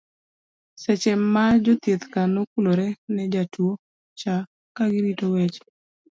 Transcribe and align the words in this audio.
seche 0.81 1.11
ma 1.33 1.45
jochieth 1.63 2.03
ka 2.13 2.21
nokulore 2.33 2.87
ne 3.13 3.23
jatua 3.33 3.77
cha 4.19 4.33
kagirito 4.75 5.25
weche 5.33 5.63